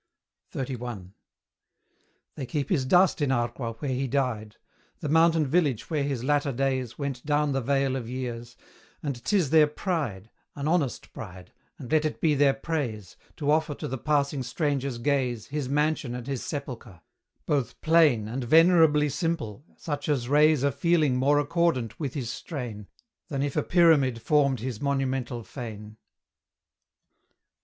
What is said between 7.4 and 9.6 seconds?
the vale of years; and 'tis